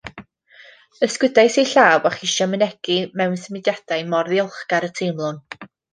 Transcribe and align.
Ysgydwais 1.07 1.57
ei 1.63 1.67
llaw 1.73 2.07
a 2.09 2.11
cheisio 2.15 2.47
mynegi 2.53 2.97
mewn 3.21 3.37
symudiadau 3.43 4.09
mor 4.15 4.33
ddiolchgar 4.33 4.89
y 4.89 4.91
teimlwn 5.01 5.39